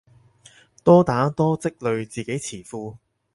[0.83, 2.97] 多打多積累自己詞庫